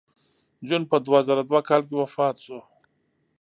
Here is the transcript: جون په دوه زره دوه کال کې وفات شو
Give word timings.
جون 0.67 0.83
په 0.91 0.97
دوه 1.05 1.19
زره 1.27 1.43
دوه 1.49 1.61
کال 1.69 1.81
کې 1.87 1.95
وفات 2.01 2.35
شو 2.43 2.59